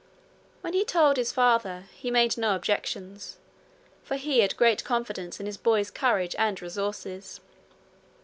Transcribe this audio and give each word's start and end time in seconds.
When 0.61 0.73
he 0.73 0.83
told 0.83 1.17
his 1.17 1.31
father, 1.31 1.83
he 1.93 2.09
made 2.09 2.35
no 2.35 2.55
objection, 2.55 3.19
for 4.03 4.15
he 4.15 4.39
had 4.39 4.57
great 4.57 4.83
confidence 4.83 5.39
in 5.39 5.45
his 5.45 5.57
boy's 5.57 5.91
courage 5.91 6.33
and 6.39 6.59
resources. 6.59 7.39